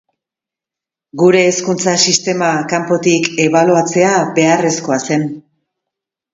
Gure 1.23 1.43
hezkuntza 1.49 1.93
sistema 2.07 2.49
kanpotik 2.73 3.31
ebaluatzea 3.47 4.17
beharrezkoa 4.41 5.01
zen. 5.07 5.31